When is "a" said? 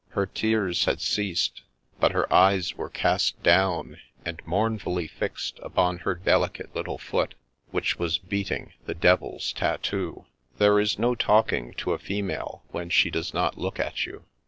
11.93-11.99